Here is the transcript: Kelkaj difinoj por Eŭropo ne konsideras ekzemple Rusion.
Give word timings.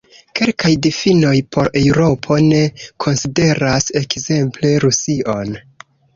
Kelkaj 0.37 0.69
difinoj 0.85 1.33
por 1.55 1.69
Eŭropo 1.81 2.39
ne 2.47 2.63
konsideras 3.07 3.93
ekzemple 4.01 4.75
Rusion. 4.87 5.55